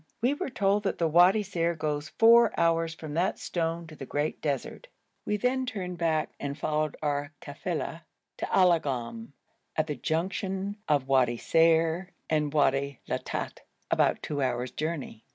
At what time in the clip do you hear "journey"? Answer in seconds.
14.71-15.23